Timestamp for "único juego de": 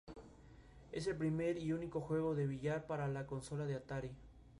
1.73-2.47